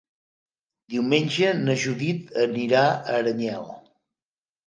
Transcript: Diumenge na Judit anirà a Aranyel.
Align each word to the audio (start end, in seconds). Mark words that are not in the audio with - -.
Diumenge 0.93 1.51
na 1.67 1.75
Judit 1.83 2.33
anirà 2.45 2.81
a 2.87 3.17
Aranyel. 3.19 3.69